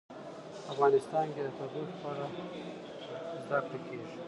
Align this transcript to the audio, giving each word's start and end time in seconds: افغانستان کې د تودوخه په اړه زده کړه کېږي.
افغانستان 0.73 1.25
کې 1.33 1.41
د 1.45 1.49
تودوخه 1.57 1.95
په 2.01 2.07
اړه 2.13 2.25
زده 3.43 3.59
کړه 3.65 3.77
کېږي. 3.85 4.13